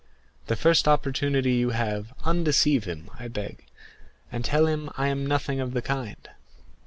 [0.47, 3.67] The first opportunity you have, undeceive him, I beg,
[4.31, 6.27] and tell him I am nothing of the kind."